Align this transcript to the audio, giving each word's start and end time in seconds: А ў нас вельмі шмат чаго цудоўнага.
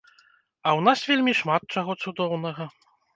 А 0.69 0.69
ў 0.77 0.85
нас 0.87 1.03
вельмі 1.09 1.35
шмат 1.41 1.61
чаго 1.77 1.97
цудоўнага. 2.05 2.67